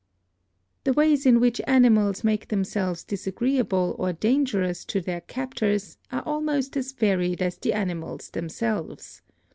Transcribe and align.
The 0.83 0.93
ways 0.93 1.27
in 1.27 1.39
which 1.39 1.61
animals 1.67 2.23
make 2.23 2.47
themselves 2.47 3.03
disagree 3.03 3.59
able 3.59 3.95
or 3.99 4.11
dangerous 4.13 4.83
to 4.85 4.99
their 4.99 5.21
captors 5.21 5.99
are 6.11 6.23
almost 6.25 6.75
as 6.75 6.91
varied 6.91 7.39
as 7.39 7.59
the 7.59 7.73
animals 7.73 8.31
themselves. 8.31 9.21